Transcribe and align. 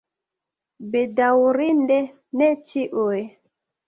Bedaŭrinde 0.95 1.97
ne 2.41 2.47
ĉiuj. 2.71 3.19